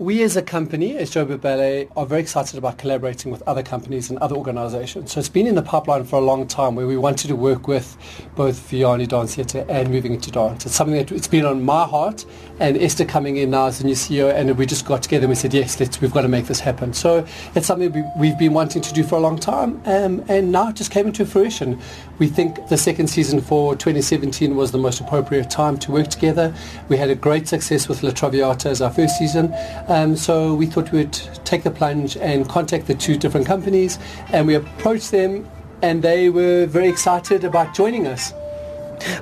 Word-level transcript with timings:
We 0.00 0.22
as 0.22 0.36
a 0.36 0.42
company, 0.42 0.96
as 0.96 1.10
Joburg 1.10 1.40
Ballet, 1.40 1.88
are 1.96 2.06
very 2.06 2.20
excited 2.20 2.56
about 2.56 2.78
collaborating 2.78 3.32
with 3.32 3.42
other 3.48 3.64
companies 3.64 4.10
and 4.10 4.18
other 4.20 4.36
organizations. 4.36 5.10
So 5.10 5.18
it's 5.18 5.28
been 5.28 5.48
in 5.48 5.56
the 5.56 5.62
pipeline 5.62 6.04
for 6.04 6.20
a 6.20 6.22
long 6.22 6.46
time 6.46 6.76
where 6.76 6.86
we 6.86 6.96
wanted 6.96 7.26
to 7.26 7.34
work 7.34 7.66
with 7.66 7.96
both 8.36 8.70
Vianney 8.70 9.08
Dance 9.08 9.34
Theatre 9.34 9.66
and 9.68 9.90
Moving 9.90 10.14
Into 10.14 10.30
Dance. 10.30 10.66
It's 10.66 10.76
something 10.76 10.94
that 10.94 11.10
it's 11.10 11.26
been 11.26 11.44
on 11.44 11.64
my 11.64 11.84
heart 11.84 12.24
and 12.60 12.76
Esther 12.76 13.04
coming 13.04 13.38
in 13.38 13.50
now 13.50 13.66
as 13.66 13.78
the 13.78 13.86
new 13.86 13.94
CEO 13.94 14.32
and 14.32 14.56
we 14.56 14.66
just 14.66 14.86
got 14.86 15.02
together 15.02 15.24
and 15.24 15.30
we 15.30 15.34
said, 15.34 15.52
yes, 15.52 15.80
let's, 15.80 16.00
we've 16.00 16.12
got 16.12 16.22
to 16.22 16.28
make 16.28 16.46
this 16.46 16.60
happen. 16.60 16.92
So 16.92 17.26
it's 17.56 17.66
something 17.66 17.90
we, 17.90 18.04
we've 18.16 18.38
been 18.38 18.54
wanting 18.54 18.82
to 18.82 18.94
do 18.94 19.02
for 19.02 19.16
a 19.16 19.20
long 19.20 19.36
time 19.36 19.82
um, 19.84 20.24
and 20.28 20.52
now 20.52 20.68
it 20.68 20.76
just 20.76 20.92
came 20.92 21.08
into 21.08 21.26
fruition. 21.26 21.80
We 22.20 22.28
think 22.28 22.68
the 22.68 22.78
second 22.78 23.08
season 23.08 23.40
for 23.40 23.74
2017 23.74 24.54
was 24.54 24.70
the 24.70 24.78
most 24.78 25.00
appropriate 25.00 25.50
time 25.50 25.76
to 25.78 25.90
work 25.90 26.06
together. 26.06 26.54
We 26.88 26.96
had 26.96 27.10
a 27.10 27.16
great 27.16 27.48
success 27.48 27.88
with 27.88 28.04
La 28.04 28.12
Traviata 28.12 28.68
as 28.68 28.80
our 28.80 28.92
first 28.92 29.18
season. 29.18 29.52
Um, 29.88 30.16
so 30.16 30.54
we 30.54 30.66
thought 30.66 30.92
we 30.92 30.98
would 30.98 31.18
take 31.44 31.62
the 31.62 31.70
plunge 31.70 32.16
and 32.18 32.46
contact 32.46 32.86
the 32.86 32.94
two 32.94 33.16
different 33.16 33.46
companies 33.46 33.98
and 34.32 34.46
we 34.46 34.54
approached 34.54 35.10
them 35.10 35.48
and 35.82 36.02
they 36.02 36.28
were 36.28 36.66
very 36.66 36.88
excited 36.88 37.44
about 37.44 37.74
joining 37.74 38.06
us. 38.06 38.32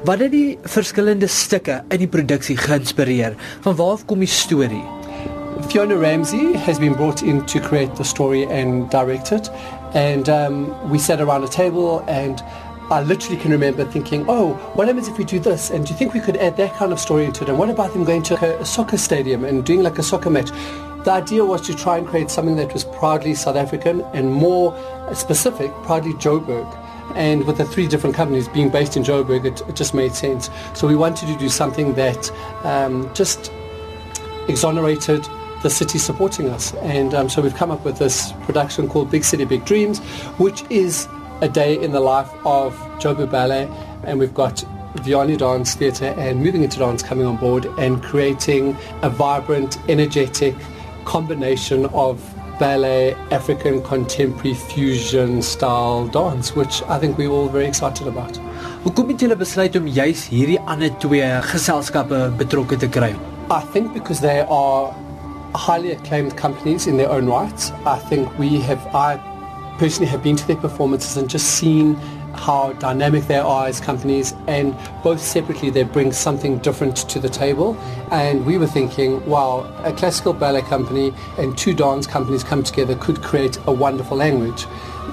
Wat 0.05 0.19
het 0.19 0.33
die 0.33 0.59
verskillende 0.62 1.29
stukke 1.29 1.83
in 1.92 2.01
die 2.02 2.09
produksie 2.09 2.56
geïnspireer? 2.56 3.37
Van 3.61 3.77
waar 3.77 4.02
kom 4.09 4.19
die 4.25 4.30
storie? 4.30 4.83
Fiona 5.69 5.95
Ramsey 5.95 6.56
has 6.67 6.78
been 6.78 6.95
brought 6.95 7.23
in 7.23 7.45
to 7.47 7.61
create 7.61 7.95
the 7.97 8.05
story 8.05 8.45
and 8.51 8.91
direct 8.91 9.30
it 9.33 9.51
and 9.95 10.28
um, 10.28 10.75
we 10.91 10.98
sat 10.98 11.20
around 11.20 11.45
a 11.45 11.48
table 11.48 12.03
and 12.09 12.42
I 12.89 13.03
literally 13.03 13.37
can 13.37 13.51
remember 13.51 13.85
thinking, 13.85 14.25
oh, 14.29 14.55
what 14.75 14.87
happens 14.87 15.09
if 15.09 15.19
we 15.19 15.25
do 15.25 15.41
this? 15.41 15.71
And 15.71 15.85
do 15.85 15.93
you 15.93 15.99
think 15.99 16.15
we 16.15 16.21
could 16.21 16.37
add 16.37 16.57
that 16.59 16.73
kind 16.75 16.93
of 16.93 17.01
story 17.01 17.25
into 17.25 17.43
it? 17.43 17.49
And 17.49 17.59
what 17.59 17.69
about 17.69 17.93
them 17.93 18.05
going 18.05 18.23
to 18.25 18.61
a 18.61 18.65
soccer 18.65 18.97
stadium 18.97 19.45
and 19.45 19.65
doing 19.65 19.83
like 19.83 19.99
a 19.99 20.05
soccer 20.05 20.31
match? 20.31 20.51
The 21.03 21.11
idea 21.11 21.45
was 21.45 21.62
to 21.62 21.75
try 21.75 21.99
and 21.99 22.07
create 22.07 22.31
something 22.31 22.55
that 22.57 22.73
was 22.73 22.85
proudly 22.85 23.35
South 23.35 23.57
African 23.57 24.03
and 24.12 24.33
more 24.33 24.73
specific, 25.15 25.73
proudly 25.83 26.12
Joburg. 26.15 26.73
And 27.17 27.45
with 27.45 27.59
the 27.59 27.65
three 27.65 27.89
different 27.89 28.15
companies 28.15 28.47
being 28.47 28.70
based 28.70 28.97
in 28.97 29.03
Joburg, 29.03 29.45
it, 29.45 29.69
it 29.69 29.75
just 29.75 29.93
made 29.93 30.15
sense. 30.15 30.48
So 30.75 30.87
we 30.87 30.95
wanted 30.95 31.27
to 31.27 31.37
do 31.39 31.48
something 31.48 31.95
that 31.95 32.31
um, 32.65 33.12
just 33.15 33.50
exonerated 34.47 35.27
the 35.65 35.71
city 35.71 35.98
supporting 35.98 36.50
us. 36.50 36.73
And 36.75 37.15
um, 37.15 37.28
so 37.28 37.43
we've 37.43 37.55
come 37.55 37.73
up 37.73 37.84
with 37.84 37.98
this 37.98 38.33
production 38.43 38.89
called 38.89 39.11
Big 39.11 39.25
City, 39.25 39.45
Big 39.45 39.65
Dreams, 39.65 39.98
which 40.39 40.62
is 40.71 41.09
a 41.41 41.48
day 41.48 41.83
in 41.83 41.92
the 41.92 42.01
life 42.01 42.31
of 42.45 42.75
Joburg 42.98 43.31
Ballet, 43.31 43.69
and 44.05 44.19
we've 44.19 44.34
got 44.34 44.65
Vianney 44.97 45.37
Dance 45.37 45.75
Theatre 45.75 46.15
and 46.17 46.43
Moving 46.43 46.62
Into 46.62 46.78
Dance 46.78 47.03
coming 47.03 47.27
on 47.27 47.37
board 47.37 47.67
and 47.78 48.03
creating 48.03 48.77
a 49.03 49.11
vibrant, 49.11 49.78
energetic 49.89 50.55
combination 51.05 51.87
of 51.87 52.20
ballet, 52.59 53.15
African 53.31 53.83
contemporary 53.83 54.55
fusion 54.55 55.43
style 55.43 56.06
dance, 56.09 56.56
which 56.56 56.83
I 56.89 56.98
think 56.98 57.19
we're 57.19 57.31
all 57.31 57.48
very 57.48 57.67
excited 57.67 58.06
about. 58.06 58.39
Hoekom 58.83 59.09
het 59.09 59.21
julle 59.21 59.37
besluit 59.37 59.77
om 59.77 59.87
juis 59.87 60.27
hierdie 60.31 60.61
ander 60.65 60.93
twee 61.03 61.27
geselskappe 61.50 62.31
betrokke 62.41 62.78
te 62.81 62.89
kry? 62.89 63.12
I 63.50 63.61
think 63.73 63.93
because 63.93 64.21
they 64.21 64.41
are 64.48 64.95
highly 65.55 65.93
acclaimed 65.93 66.37
companies 66.37 66.87
in 66.87 66.97
their 66.97 67.11
own 67.11 67.27
rights. 67.27 67.73
I 67.84 67.98
think 68.09 68.39
we 68.39 68.61
have 68.61 68.81
I 68.95 69.19
personally 69.78 70.10
have 70.10 70.22
been 70.22 70.36
to 70.36 70.46
their 70.46 70.56
performances 70.56 71.16
and 71.16 71.28
just 71.28 71.52
seen 71.52 71.94
how 72.34 72.72
dynamic 72.74 73.24
they 73.24 73.36
are 73.36 73.66
as 73.66 73.80
companies 73.80 74.34
and 74.46 74.77
both 75.02 75.20
separately 75.20 75.70
they 75.70 75.82
bring 75.82 76.12
something 76.12 76.58
different 76.58 76.96
to 76.96 77.19
the 77.19 77.28
table. 77.28 77.77
And 78.10 78.44
we 78.44 78.58
were 78.58 78.66
thinking 78.66 79.24
wow 79.27 79.60
a 79.84 79.92
classical 79.92 80.32
ballet 80.32 80.62
company 80.62 81.12
and 81.38 81.56
two 81.56 81.74
dance 81.74 82.06
companies 82.06 82.44
come 82.44 82.62
together 82.62 82.94
could 82.97 83.22
create 83.22 83.58
a 83.66 83.72
wonderful 83.72 84.16
language. 84.16 84.66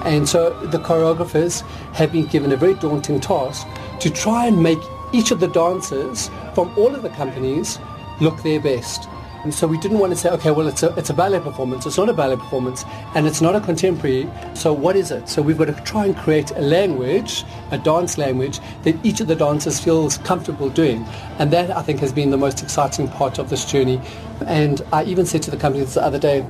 And 0.04 0.28
so 0.28 0.50
the 0.66 0.78
choreographers 0.78 1.62
have 1.94 2.12
been 2.12 2.26
given 2.26 2.52
a 2.52 2.56
very 2.56 2.74
daunting 2.74 3.20
task 3.20 3.66
to 4.00 4.10
try 4.10 4.46
and 4.46 4.62
make 4.62 4.80
each 5.12 5.30
of 5.30 5.40
the 5.40 5.48
dancers 5.48 6.30
from 6.54 6.76
all 6.76 6.94
of 6.94 7.02
the 7.02 7.10
companies 7.10 7.78
look 8.20 8.42
their 8.42 8.60
best 8.60 9.08
and 9.44 9.52
so 9.52 9.66
we 9.66 9.78
didn't 9.78 9.98
want 9.98 10.12
to 10.12 10.16
say, 10.16 10.30
okay, 10.30 10.50
well, 10.50 10.66
it's 10.66 10.82
a, 10.82 10.94
it's 10.96 11.10
a 11.10 11.14
ballet 11.14 11.38
performance. 11.38 11.84
It's 11.84 11.98
not 11.98 12.08
a 12.08 12.14
ballet 12.14 12.36
performance, 12.36 12.84
and 13.14 13.26
it's 13.26 13.40
not 13.40 13.54
a 13.54 13.60
contemporary. 13.60 14.28
So 14.54 14.72
what 14.72 14.96
is 14.96 15.10
it? 15.10 15.28
So 15.28 15.42
we've 15.42 15.58
got 15.58 15.66
to 15.66 15.74
try 15.84 16.06
and 16.06 16.16
create 16.16 16.50
a 16.52 16.60
language, 16.60 17.44
a 17.70 17.78
dance 17.78 18.16
language, 18.16 18.58
that 18.82 18.96
each 19.04 19.20
of 19.20 19.26
the 19.26 19.36
dancers 19.36 19.78
feels 19.78 20.16
comfortable 20.18 20.70
doing. 20.70 21.04
And 21.38 21.52
that, 21.52 21.70
I 21.70 21.82
think, 21.82 22.00
has 22.00 22.12
been 22.12 22.30
the 22.30 22.38
most 22.38 22.62
exciting 22.62 23.06
part 23.06 23.38
of 23.38 23.50
this 23.50 23.70
journey. 23.70 24.00
And 24.46 24.80
I 24.92 25.04
even 25.04 25.26
said 25.26 25.42
to 25.42 25.50
the 25.50 25.58
company 25.58 25.84
the 25.84 26.02
other 26.02 26.18
day, 26.18 26.44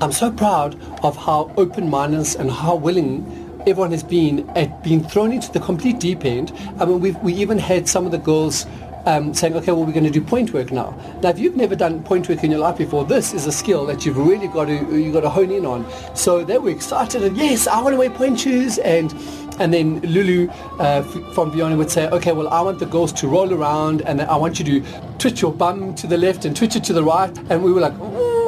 I'm 0.00 0.12
so 0.12 0.30
proud 0.30 0.80
of 1.02 1.16
how 1.16 1.52
open-minded 1.56 2.36
and 2.38 2.50
how 2.50 2.76
willing 2.76 3.24
everyone 3.66 3.90
has 3.90 4.02
been 4.04 4.48
at 4.50 4.82
being 4.84 5.02
thrown 5.02 5.32
into 5.32 5.50
the 5.50 5.60
complete 5.60 5.98
deep 5.98 6.24
end. 6.24 6.52
I 6.78 6.84
mean, 6.84 7.00
we've, 7.00 7.18
we 7.18 7.34
even 7.34 7.58
had 7.58 7.88
some 7.88 8.06
of 8.06 8.12
the 8.12 8.18
girls 8.18 8.66
um, 9.08 9.32
saying, 9.32 9.54
okay, 9.54 9.72
well, 9.72 9.84
we're 9.84 9.92
going 9.92 10.04
to 10.04 10.10
do 10.10 10.20
point 10.20 10.52
work 10.52 10.70
now. 10.70 10.90
Now, 11.22 11.30
if 11.30 11.38
you've 11.38 11.56
never 11.56 11.74
done 11.74 12.02
point 12.02 12.28
work 12.28 12.44
in 12.44 12.50
your 12.50 12.60
life 12.60 12.76
before, 12.76 13.04
this 13.04 13.32
is 13.32 13.46
a 13.46 13.52
skill 13.52 13.86
that 13.86 14.04
you've 14.04 14.18
really 14.18 14.48
got 14.48 14.66
to 14.66 14.74
you've 14.74 15.14
got 15.14 15.22
to 15.22 15.30
hone 15.30 15.50
in 15.50 15.64
on. 15.64 15.86
So 16.14 16.44
they 16.44 16.58
were 16.58 16.70
excited, 16.70 17.22
and 17.22 17.36
yes, 17.36 17.66
I 17.66 17.80
want 17.80 17.94
to 17.94 17.98
wear 17.98 18.10
point 18.10 18.38
shoes, 18.40 18.78
and 18.78 19.14
and 19.60 19.72
then 19.72 20.00
Lulu 20.00 20.48
uh, 20.78 21.02
from 21.34 21.50
Vianney 21.50 21.76
would 21.76 21.90
say, 21.90 22.08
okay, 22.10 22.32
well, 22.32 22.48
I 22.48 22.60
want 22.60 22.78
the 22.78 22.86
girls 22.86 23.12
to 23.14 23.28
roll 23.28 23.52
around, 23.52 24.02
and 24.02 24.20
I 24.20 24.36
want 24.36 24.58
you 24.58 24.64
to 24.66 25.02
twitch 25.18 25.40
your 25.40 25.52
bum 25.52 25.94
to 25.96 26.06
the 26.06 26.18
left 26.18 26.44
and 26.44 26.54
twitch 26.54 26.76
it 26.76 26.84
to 26.84 26.92
the 26.92 27.02
right, 27.02 27.36
and 27.50 27.64
we 27.64 27.72
were 27.72 27.80
like. 27.80 27.94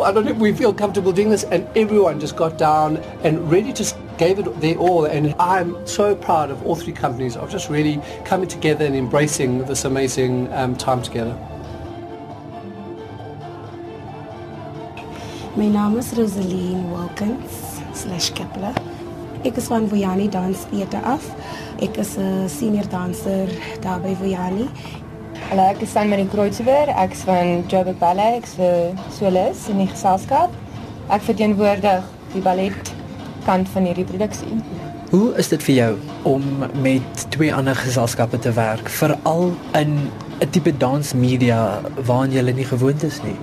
I 0.00 0.12
don't 0.12 0.24
know 0.24 0.30
if 0.30 0.38
we 0.38 0.54
feel 0.54 0.72
comfortable 0.72 1.12
doing 1.12 1.28
this. 1.28 1.44
And 1.44 1.68
everyone 1.76 2.20
just 2.20 2.34
got 2.34 2.56
down 2.56 2.96
and 3.22 3.50
really 3.50 3.70
just 3.70 3.96
gave 4.20 4.38
it 4.38 4.60
their 4.60 4.76
all. 4.76 5.06
And 5.06 5.34
I'm 5.40 5.70
so 5.86 6.14
proud 6.14 6.50
of 6.50 6.64
all 6.66 6.76
three 6.76 6.92
companies 6.92 7.36
of 7.36 7.50
just 7.50 7.70
really 7.70 8.00
coming 8.24 8.48
together 8.48 8.84
and 8.84 8.94
embracing 8.94 9.64
this 9.64 9.84
amazing 9.86 10.52
um, 10.52 10.76
time 10.76 11.02
together. 11.02 11.34
My 15.56 15.68
naam 15.76 15.98
is 15.98 16.12
Rosaline 16.18 16.84
Wilkins 16.92 17.80
slash 17.94 18.30
Kepler. 18.30 18.74
Ek 19.42 19.56
is 19.56 19.68
van 19.72 19.88
Vuyani 19.88 20.28
Dance 20.30 20.68
Theatre 20.70 21.00
af. 21.14 21.24
Ek 21.80 21.96
is 21.98 22.16
'n 22.18 22.48
senior 22.48 22.84
danser 22.84 23.48
daar 23.80 24.00
by 24.00 24.14
Vuyani 24.14 24.68
Hallo, 25.48 25.62
ek 25.62 25.80
is 25.82 25.90
Sanmarie 25.90 26.28
Kreutzer. 26.28 26.88
Ek 26.94 27.12
is 27.12 27.24
van 27.26 27.64
Joburg 27.66 27.98
Ballet. 27.98 28.36
Ek 28.36 28.44
is 28.44 28.54
'n 28.58 28.98
solis 29.10 29.68
in 29.68 29.78
die 29.78 29.88
geselskap. 29.88 30.50
Ek 31.08 31.22
verteenwoordig 31.22 32.04
die 32.32 32.42
ballet 32.42 32.99
kant 33.50 33.68
van 33.74 33.88
hierdie 33.88 34.06
produksie. 34.06 34.54
Hoe 35.10 35.34
is 35.42 35.50
dit 35.50 35.62
vir 35.66 35.74
jou 35.74 35.92
om 36.30 36.44
met 36.84 37.24
twee 37.34 37.54
ander 37.54 37.74
geselskappe 37.74 38.38
te 38.38 38.52
werk, 38.54 38.90
veral 39.00 39.50
in 39.78 39.96
'n 40.40 40.50
tipe 40.54 40.72
dansmedia 40.76 41.80
waaraan 42.06 42.32
jy 42.32 42.52
nie 42.52 42.64
gewoond 42.64 43.02
is 43.02 43.18
nie? 43.22 43.36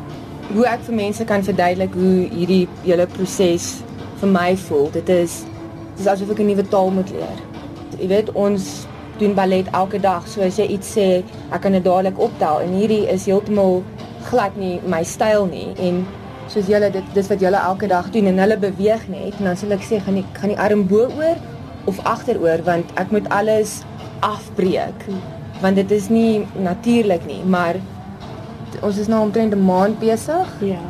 Hoe 0.53 0.65
ek 0.65 0.79
vir 0.87 0.95
mense 0.95 1.23
kan 1.23 1.43
verduidelik 1.43 1.93
hoe 1.93 2.27
hierdie 2.31 2.67
hele 2.83 3.07
proses 3.07 3.83
vir 4.19 4.29
my 4.29 4.57
voel, 4.57 4.89
dit 4.91 5.09
is 5.09 5.43
dis 5.97 6.07
asof 6.07 6.29
ek 6.31 6.39
'n 6.39 6.47
nuwe 6.47 6.67
taal 6.67 6.89
moet 6.89 7.09
leer. 7.11 7.39
Jy 7.99 8.07
weet 8.07 8.31
ons 8.31 8.87
doen 9.17 9.33
ballet 9.33 9.67
elke 9.71 9.99
dag. 9.99 10.27
So 10.27 10.41
as 10.41 10.57
jy 10.57 10.67
iets 10.67 10.97
sê, 10.97 11.23
ek 11.51 11.61
kan 11.61 11.71
dit 11.71 11.83
dadelik 11.83 12.19
optel 12.19 12.59
en 12.59 12.73
hierdie 12.73 13.07
is 13.09 13.25
heeltemal 13.25 13.83
glad 14.29 14.55
nie 14.57 14.79
my 14.85 15.03
styl 15.03 15.45
nie 15.45 15.73
en 15.79 16.05
soos 16.47 16.69
julle 16.71 16.89
dit 16.91 17.13
dis 17.13 17.29
wat 17.31 17.43
julle 17.43 17.61
elke 17.71 17.89
dag 17.91 18.09
doen 18.11 18.29
en 18.31 18.39
hulle 18.43 18.57
beweeg 18.57 19.07
net 19.11 19.39
en 19.39 19.51
dan 19.51 19.59
sal 19.59 19.75
ek 19.75 19.85
sê 19.87 19.99
gaan 20.03 20.19
die 20.19 20.25
gaan 20.39 20.53
die 20.53 20.59
arm 20.67 20.85
bo 20.87 21.07
oor 21.19 21.37
of 21.91 21.99
agteroor 22.03 22.63
want 22.67 22.91
ek 22.95 23.11
moet 23.15 23.27
alles 23.39 23.81
afbreek 24.25 25.07
want 25.61 25.75
dit 25.75 25.91
is 25.91 26.09
nie 26.09 26.45
natuurlik 26.55 27.25
nie 27.27 27.43
maar 27.43 27.79
ons 28.81 28.97
is 28.97 29.07
nou 29.07 29.21
omtrent 29.25 29.53
'n 29.53 29.65
maand 29.65 29.99
besig 29.99 30.47
ja 30.61 30.83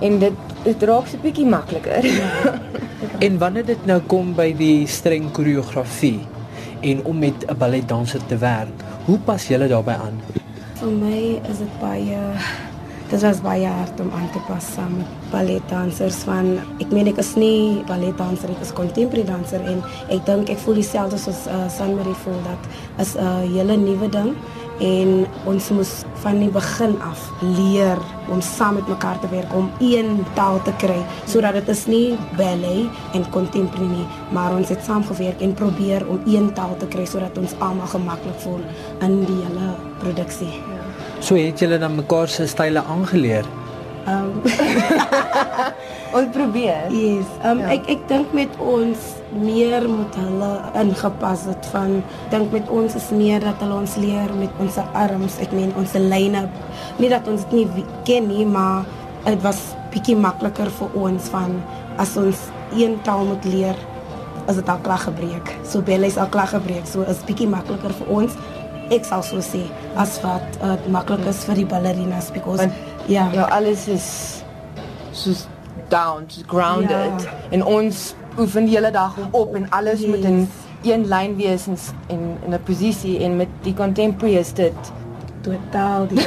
en 0.00 0.18
dit 0.18 0.36
dit 0.64 0.82
raak 0.82 1.06
so 1.06 1.18
bietjie 1.22 1.46
makliker 1.46 2.04
ja. 2.06 2.54
en 3.26 3.38
wanneer 3.38 3.66
dit 3.66 3.86
nou 3.86 4.00
kom 4.06 4.34
by 4.34 4.52
die 4.56 4.86
streng 4.86 5.30
koreografie 5.34 6.20
en 6.82 7.04
om 7.04 7.18
met 7.18 7.44
'n 7.46 7.56
balletdanser 7.58 8.26
te 8.26 8.36
werk. 8.36 8.78
Hoe 9.04 9.18
pas 9.18 9.46
julle 9.46 9.68
daarbey 9.68 9.94
aan? 9.94 10.20
Vir 10.74 10.90
my 10.90 11.40
is 11.50 11.58
dit 11.58 11.80
baie 11.80 12.18
dit 13.12 13.20
was 13.20 13.40
baie 13.44 13.68
hard 13.68 14.00
om 14.00 14.10
aan 14.16 14.30
te 14.32 14.40
pas 14.46 14.64
saam 14.74 14.94
met 14.96 15.08
balletdansers 15.32 16.22
van 16.24 16.54
ek 16.80 16.94
meen 16.96 17.10
ek 17.10 17.18
is 17.20 17.34
nie 17.36 17.82
balletdanser 17.90 18.48
ek 18.54 18.62
is 18.64 18.72
contemporary 18.72 19.26
danser 19.28 19.60
en 19.68 19.82
ek 20.14 20.24
dink 20.28 20.52
ek 20.54 20.62
voel 20.64 20.80
dieselfde 20.80 21.18
soos 21.20 21.42
uh, 21.52 21.66
Sanmarie 21.72 22.16
voel 22.22 22.40
dat 22.46 22.70
is 23.04 23.12
'n 23.16 23.20
uh, 23.20 23.44
hele 23.52 23.76
nuwe 23.76 24.08
ding 24.16 24.32
en 24.80 25.26
ons 25.44 25.68
moes 25.76 25.92
van 26.24 26.40
die 26.40 26.48
begin 26.48 26.96
af 27.04 27.28
leer 27.42 28.00
om 28.32 28.40
saam 28.40 28.74
met 28.80 28.88
mekaar 28.88 29.20
te 29.20 29.28
werk 29.28 29.52
om 29.54 29.70
een 29.78 30.24
taal 30.34 30.62
te 30.64 30.72
kry 30.80 31.00
sodat 31.26 31.52
dit 31.60 31.68
is 31.68 31.86
nie 31.86 32.16
ballet 32.40 32.88
en 33.12 33.30
contemporary 33.30 33.92
nie 33.92 34.08
maar 34.32 34.56
ons 34.56 34.68
het 34.68 34.84
saam 34.84 35.04
gewerk 35.04 35.40
en 35.40 35.54
probeer 35.54 36.08
om 36.08 36.20
een 36.24 36.52
taal 36.52 36.76
te 36.76 36.88
kry 36.88 37.04
sodat 37.04 37.38
ons 37.38 37.52
almal 37.58 37.86
gemaklik 37.86 38.38
voel 38.40 38.62
in 39.00 39.24
die 39.24 39.42
hele 39.44 39.76
produksie. 40.00 40.71
So 41.22 41.36
het 41.38 41.60
julle 41.62 41.78
dan 41.78 41.94
mekaar 41.96 42.28
se 42.28 42.46
style 42.50 42.82
aangeleer. 42.84 43.46
Um 44.10 44.40
ons 46.16 46.28
probeer. 46.34 46.90
yes. 46.90 47.28
Um 47.46 47.58
Ja. 47.62 47.68
ek 47.76 47.86
ek 47.94 48.08
dink 48.10 48.32
met 48.34 48.56
ons 48.58 48.98
meer 49.32 49.86
moet 49.88 50.14
hulle 50.18 50.50
ingepas 50.82 51.44
het 51.48 51.68
van 51.72 52.02
dink 52.32 52.50
met 52.52 52.68
ons 52.68 52.94
is 52.98 53.06
meer 53.14 53.40
dat 53.40 53.62
hulle 53.62 53.78
ons 53.84 53.94
leer 53.96 54.34
met 54.36 54.50
ons 54.60 54.76
arms, 54.92 55.38
ek 55.40 55.54
meen 55.56 55.70
ons 55.78 55.94
line-up. 55.94 56.50
Nie 56.98 57.08
dat 57.14 57.28
ons 57.30 57.46
dit 57.48 57.62
nie 57.76 57.86
ken 58.04 58.26
nie, 58.28 58.44
maar 58.46 58.82
dit 59.24 59.40
was 59.46 59.60
bietjie 59.94 60.16
makliker 60.18 60.68
vir 60.80 60.98
ons 60.98 61.30
van 61.30 61.54
as 62.02 62.16
ons 62.18 62.48
een 62.74 62.98
taal 63.06 63.24
moet 63.28 63.44
leer 63.46 63.78
is 64.50 64.56
dit 64.58 64.68
al 64.68 64.80
klaar 64.82 64.98
gebreek. 64.98 65.52
So 65.62 65.80
Bella 65.86 66.06
is 66.10 66.16
al 66.18 66.26
klaar 66.26 66.50
gebreek. 66.50 66.86
So 66.90 67.06
is 67.06 67.22
bietjie 67.28 67.46
makliker 67.48 67.92
vir 68.00 68.08
ons. 68.10 68.34
Ek 68.90 69.04
sal 69.04 69.22
so 69.22 69.36
sê 69.40 69.62
as 69.96 70.20
wat 70.22 70.58
uh, 70.62 70.76
maklik 70.90 71.26
is 71.26 71.44
vir 71.44 71.54
die 71.54 71.66
ballerinas 71.66 72.30
because 72.32 72.58
Want- 72.58 72.72
ja. 73.06 73.28
Ja, 73.32 73.42
alles 73.50 73.88
is 73.88 74.42
soos 75.12 75.46
down, 75.88 76.24
soos 76.28 76.44
grounded 76.46 77.22
Ja. 77.24 77.30
en 77.50 77.64
ons 77.64 78.14
oefen 78.38 78.64
die 78.64 78.74
hele 78.76 78.90
dag 78.90 79.14
op 79.30 79.54
en 79.54 79.66
alles 79.70 80.00
yes. 80.00 80.08
moet 80.08 80.24
in 80.24 80.48
een 80.82 81.06
lyn 81.08 81.36
wees 81.36 81.66
en 81.66 81.78
in 82.08 82.52
'n 82.54 82.58
posisie 82.64 83.18
en 83.24 83.36
met 83.36 83.48
die 83.62 83.74
contemporary 83.74 84.36
is 84.36 84.52
dit 84.52 84.72
totaal 85.42 86.06
die 86.08 86.26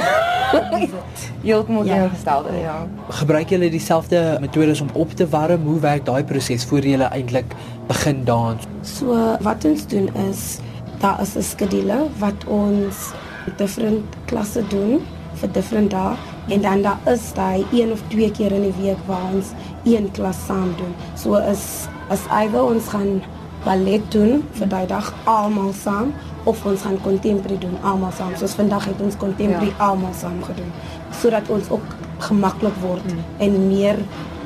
heeltemal 1.42 1.84
Ja. 1.84 1.92
teenoorgestelde, 1.94 2.52
ja. 2.60 2.86
Gebruik 3.08 3.48
julle 3.48 3.70
dieselfde 3.70 4.36
metodes 4.40 4.80
om 4.80 4.88
op 4.92 5.10
te 5.12 5.28
warm? 5.28 5.62
Hoe 5.64 5.80
werk 5.80 6.04
daai 6.04 6.24
proses 6.24 6.64
voor 6.64 6.80
julle 6.80 7.04
eintlik 7.04 7.54
begin 7.86 8.24
dans? 8.24 8.62
So 8.82 9.36
wat 9.40 9.64
ons 9.64 9.86
doen 9.86 10.10
is 10.30 10.58
daar 11.00 11.20
is 11.20 11.36
'n 11.36 11.42
skedule 11.42 12.08
wat 12.18 12.44
ons 12.46 13.12
different 13.56 14.04
klasse 14.24 14.62
doen 14.68 15.00
vir 15.34 15.52
different 15.52 15.90
dae 15.90 16.16
en 16.48 16.62
dan 16.62 16.82
daar 16.82 16.98
is 17.12 17.32
daai 17.34 17.66
een 17.72 17.92
of 17.92 18.02
twee 18.08 18.30
keer 18.30 18.52
in 18.52 18.62
die 18.62 18.74
week 18.82 18.98
waar 19.06 19.32
ons 19.34 19.46
een 19.84 20.10
klas 20.10 20.36
saam 20.46 20.74
doen. 20.76 20.94
So 21.14 21.34
is 21.34 21.88
as 22.08 22.22
either 22.30 22.62
ons 22.62 22.88
gaan 22.88 23.22
ballet 23.64 24.02
doen 24.12 24.44
vir 24.52 24.68
daai 24.68 24.86
dag 24.86 25.14
almal 25.24 25.72
saam 25.72 26.12
of 26.44 26.66
ons 26.66 26.82
gaan 26.82 27.00
contemporary 27.02 27.58
doen 27.58 27.78
almal 27.82 28.12
saam. 28.12 28.36
Soos 28.36 28.54
vandag 28.54 28.84
het 28.84 29.00
ons 29.00 29.16
contemporary 29.16 29.72
ja. 29.78 29.90
almal 29.90 30.14
saam 30.14 30.42
gedoen 30.42 30.72
sodat 31.20 31.48
ons 31.48 31.70
ook 31.70 31.96
gemaklik 32.18 32.74
word 32.80 33.04
mm. 33.12 33.18
en 33.38 33.66
meer 33.68 33.98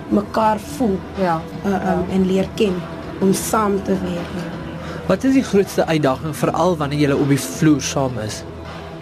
mekaar 0.08 0.58
voel 0.58 0.98
Ja. 1.20 1.40
uh, 1.66 1.72
um, 1.72 2.04
en 2.10 2.26
leer 2.26 2.48
ken 2.54 2.74
om 3.20 3.32
saam 3.32 3.82
te 3.82 3.94
werk. 4.00 4.59
Wat 5.10 5.24
is 5.24 5.32
die 5.34 5.42
grootste 5.42 5.86
uitdaging 5.86 6.36
veral 6.36 6.76
wanneer 6.76 6.98
julle 6.98 7.16
op 7.18 7.30
die 7.32 7.38
vloer 7.42 7.80
saam 7.82 8.18
is? 8.22 8.44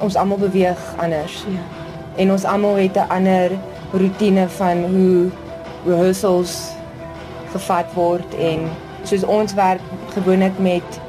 Ons 0.01 0.15
almal 0.17 0.39
beweeg 0.41 0.79
anders. 1.05 1.43
Ja. 1.53 1.65
En 2.23 2.31
ons 2.33 2.47
almal 2.49 2.79
het 2.81 2.97
'n 2.97 3.13
ander 3.13 3.51
rotine 3.93 4.49
van 4.49 4.79
hoe 4.85 5.29
rehearsals 5.85 6.73
gevat 7.53 7.93
word 7.93 8.35
en 8.41 8.71
soos 9.03 9.25
ons 9.25 9.55
werk 9.55 9.85
gewoonlik 10.15 10.59
met 10.59 11.01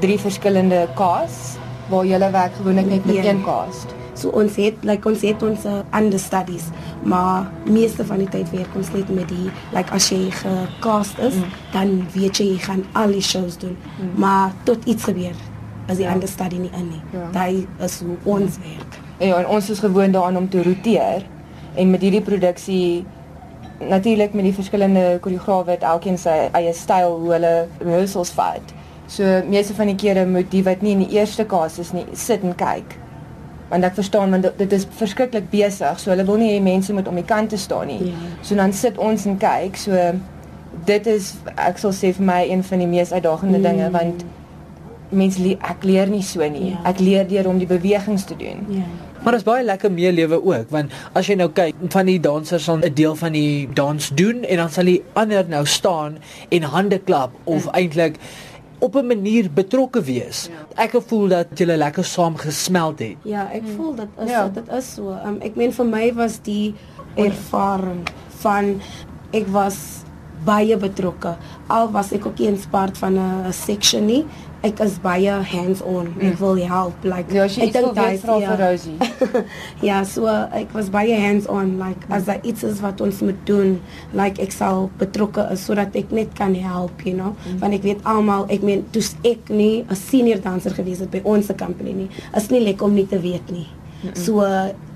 drie 0.00 0.18
verskillende 0.18 0.86
casts 0.94 1.58
waar 1.88 2.06
julle 2.06 2.30
werk 2.30 2.54
gewoonlik 2.56 2.86
net 2.86 3.04
met 3.04 3.14
Ja. 3.14 3.24
een 3.24 3.42
cast. 3.44 3.94
So 4.14 4.28
ons 4.28 4.56
het 4.56 4.74
like 4.80 5.08
ons 5.08 5.20
het 5.20 5.42
ons 5.42 5.64
uh, 5.64 5.78
understudies, 5.98 6.64
maar 7.02 7.50
meeste 7.64 8.04
van 8.04 8.18
die 8.18 8.28
tyd 8.28 8.50
werk 8.50 8.74
ons 8.76 8.92
net 8.92 9.08
met 9.08 9.28
die 9.28 9.50
like 9.72 9.90
as 9.92 10.08
jy 10.08 10.30
gecast 10.30 11.18
is, 11.18 11.34
mm. 11.34 11.44
dan 11.72 12.06
weet 12.14 12.36
jy 12.36 12.44
jy 12.54 12.58
gaan 12.58 12.84
al 12.92 13.12
die 13.12 13.20
shows 13.22 13.58
doen. 13.58 13.76
Mm. 14.00 14.20
Maar 14.20 14.52
tot 14.64 14.84
iets 14.84 15.04
gebeur 15.04 15.34
as 15.88 15.96
die 15.96 16.04
Ja. 16.06 16.12
understudy 16.14 16.56
nie 16.56 16.70
in 16.72 16.88
nie. 16.88 17.02
Ja. 17.12 17.28
Daai 17.32 17.66
is 17.84 18.00
hoe 18.00 18.16
ons 18.24 18.56
werk. 18.58 18.98
Ja, 19.18 19.36
en 19.36 19.46
ons 19.46 19.70
is 19.70 19.78
gewoond 19.78 20.12
daaraan 20.12 20.36
om 20.36 20.48
te 20.48 20.62
roteer 20.62 21.22
en 21.74 21.90
met 21.90 22.00
hierdie 22.00 22.20
produksie 22.22 23.04
natuurlik 23.88 24.32
met 24.32 24.44
die 24.44 24.54
verskillende 24.54 25.18
koreograwe 25.20 25.70
het 25.70 25.82
elkeen 25.82 26.18
sy 26.18 26.48
eie 26.52 26.72
styl 26.72 27.18
hoe 27.20 27.32
hulle 27.32 27.68
rehearsals 27.78 28.30
vat. 28.30 28.72
So 29.06 29.42
meeste 29.48 29.74
van 29.74 29.86
die 29.86 29.98
kere 29.98 30.26
moet 30.26 30.50
die 30.50 30.62
wat 30.66 30.82
nie 30.82 30.96
in 30.96 31.04
die 31.04 31.18
eerste 31.18 31.46
cast 31.46 31.78
is 31.78 31.92
nie 31.94 32.06
sit 32.12 32.42
en 32.42 32.54
kyk. 32.58 32.96
Want 33.70 33.84
ek 33.84 33.94
verstaan 33.94 34.30
want 34.30 34.50
dit- 34.58 34.72
is 34.72 34.86
verskriklik 34.98 35.50
besig. 35.50 35.98
So 36.00 36.10
hulle 36.10 36.24
wil 36.24 36.36
nie 36.36 36.58
hê 36.58 36.62
mense 36.62 36.92
moet 36.92 37.08
om 37.08 37.14
die 37.14 37.24
kant 37.24 37.50
te 37.50 37.56
staan 37.56 37.86
nie. 37.86 38.06
Ja. 38.06 38.12
So 38.42 38.54
dan 38.54 38.72
sit 38.72 38.98
ons 38.98 39.26
en 39.26 39.38
kyk. 39.38 39.76
So 39.76 40.12
dit 40.84 41.06
is 41.06 41.34
ek 41.56 41.78
sal 41.78 41.92
sê 41.92 42.12
vir 42.12 42.24
my 42.24 42.42
een 42.50 42.64
van 42.64 42.78
die 42.78 42.86
mees 42.86 43.12
uitdagende 43.12 43.58
mm. 43.58 43.62
dinge 43.62 43.90
want 43.90 44.24
mense 45.10 45.40
le 45.42 45.56
ek 45.62 45.84
leer 45.84 46.06
nie 46.06 46.22
so 46.22 46.48
nie. 46.48 46.70
Ja. 46.70 46.80
Ek 46.90 46.98
leer 46.98 47.28
deur 47.28 47.48
om 47.48 47.58
die 47.58 47.66
bewegings 47.66 48.24
te 48.24 48.36
doen. 48.36 48.66
Ja. 48.68 48.82
Maar 49.22 49.32
dit 49.32 49.40
is 49.40 49.46
baie 49.46 49.64
lekker 49.64 49.90
meelewe 49.92 50.44
ook 50.44 50.70
want 50.70 50.92
as 51.12 51.26
jy 51.26 51.34
nou 51.34 51.48
kyk 51.50 51.74
van 51.88 52.06
die 52.06 52.20
dansers 52.20 52.64
dan 52.64 52.82
'n 52.84 52.94
deel 52.94 53.14
van 53.14 53.32
die 53.32 53.68
dans 53.74 54.10
doen 54.14 54.44
en 54.44 54.56
dan 54.56 54.70
sal 54.70 54.84
die 54.84 55.02
ander 55.12 55.44
nou 55.48 55.64
staan 55.66 56.18
en 56.48 56.62
hande 56.62 56.98
klap 56.98 57.32
of 57.44 57.64
mm. 57.64 57.74
eintlik 57.74 58.18
op 58.78 58.94
'n 58.96 59.06
manier 59.06 59.50
betrokke 59.50 60.02
wees. 60.02 60.48
Ja. 60.50 60.82
Ek 60.84 60.96
voel 61.06 61.28
dat 61.28 61.46
julle 61.54 61.76
lekker 61.76 62.04
saam 62.04 62.36
gesmeld 62.36 62.98
het. 62.98 63.16
Ja, 63.22 63.48
ek 63.52 63.62
voel 63.76 63.94
dit 63.94 64.08
is 64.24 64.30
Ja. 64.30 64.42
ja. 64.42 64.48
dit 64.48 64.68
is 64.68 64.94
so. 64.94 65.10
Um, 65.26 65.38
ek 65.40 65.56
meen 65.56 65.72
vir 65.72 65.84
my 65.86 66.12
was 66.14 66.38
die 66.42 66.74
ervaring 67.14 68.06
van 68.38 68.80
ek 69.32 69.46
was 69.52 70.02
baie 70.44 70.76
betrokke. 70.76 71.36
Al 71.66 71.90
was 71.90 72.12
ek 72.12 72.26
ook 72.26 72.38
nie 72.38 72.48
eens 72.48 72.66
part 72.70 72.98
van 72.98 73.18
'n 73.18 73.52
section 73.52 74.06
nie. 74.06 74.24
Ek 74.64 74.80
is 74.80 74.96
baie 75.02 75.30
hands-on. 75.30 76.08
Ek 76.24 76.38
wil 76.40 76.56
help 76.66 77.04
like 77.04 77.32
Ja, 77.34 77.44
ek 77.44 77.72
wil 77.76 77.92
daai- 77.94 78.18
vra 78.18 78.38
vir 78.40 78.58
Rosie. 78.58 78.96
ja, 79.88 80.02
so 80.04 80.26
ek 80.26 80.72
was 80.72 80.88
baie 80.90 81.14
hands-on 81.14 81.76
like 81.78 82.08
as 82.08 82.24
daar 82.24 82.40
iets 82.42 82.64
is 82.64 82.80
wat 82.80 83.00
ons 83.00 83.20
moet 83.20 83.38
doen, 83.46 83.80
like 84.12 84.40
ek 84.42 84.52
sal 84.52 84.90
betrokke 84.98 85.46
is 85.52 85.64
sodat 85.66 85.94
ek 85.96 86.10
net 86.10 86.34
kan 86.34 86.54
help, 86.54 87.04
you 87.04 87.14
know. 87.14 87.36
Mm. 87.44 87.60
Want 87.60 87.74
ek 87.74 87.82
weet 87.82 88.02
almal, 88.04 88.46
ek 88.50 88.62
meen, 88.62 88.86
toe's 88.90 89.14
ek 89.24 89.48
nie 89.48 89.84
'n 89.88 89.94
senior 89.94 90.40
danser 90.40 90.72
gewees 90.72 90.98
het 91.04 91.10
by 91.10 91.20
ons 91.24 91.52
company 91.56 91.92
nie, 91.92 92.10
is 92.34 92.50
nie 92.50 92.60
lekker 92.60 92.86
om 92.86 92.94
nie 92.94 93.06
te 93.06 93.20
weet 93.20 93.50
nie. 93.50 93.68
Mm 94.02 94.10
-mm. 94.10 94.16
So 94.16 94.42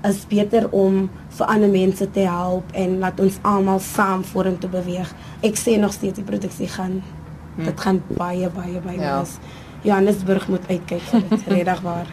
is 0.03 0.25
beter 0.27 0.69
om 0.71 1.09
vir 1.29 1.47
ander 1.47 1.69
mense 1.69 2.11
te 2.11 2.19
help 2.19 2.63
en 2.73 2.99
laat 2.99 3.19
ons 3.19 3.37
almal 3.41 3.79
saam 3.79 4.23
vorentoe 4.23 4.69
beweeg. 4.69 5.13
Ek 5.41 5.55
sê 5.55 5.79
nog 5.79 5.93
steeds 5.93 6.15
die 6.15 6.23
produksie 6.23 6.67
gaan 6.67 6.91
mm. 6.91 7.20
Dit 7.65 7.81
gaan 7.81 8.01
baie 8.07 8.49
baie 8.49 8.79
baie 8.85 8.99
Ja. 8.99 9.19
wees. 9.19 9.37
Johannesburg 9.81 10.47
moet 10.47 10.67
uitkyk 10.69 11.01
vir 11.01 11.23
dit, 11.29 11.47
regtig 11.55 11.81
waar. 11.81 12.07